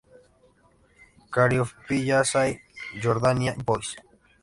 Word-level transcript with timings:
Caryophyllaceae 1.37 2.59
Jordania 3.05 3.55
Boiss. 3.65 3.97